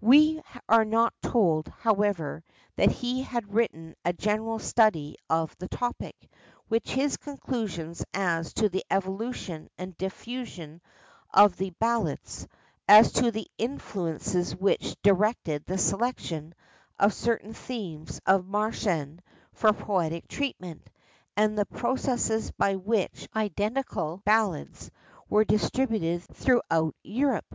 [0.00, 2.42] We are not told, however,
[2.76, 6.30] that he had written a general study of the topic,
[6.70, 10.80] with his conclusions as to the evolution and diffusion
[11.34, 12.48] of the Ballads:
[12.88, 16.54] as to the influences which directed the selection
[16.98, 19.18] of certain themes of Märchen
[19.52, 20.88] for poetic treatment,
[21.36, 24.90] and the processes by which identical ballads
[25.28, 27.54] were distributed throughout Europe.